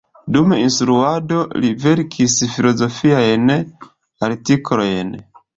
Dum 0.35 0.53
instruado 0.59 1.37
li 1.65 1.69
verkis 1.83 2.39
filozofiajn 2.55 3.55
artikolojn. 4.31 5.17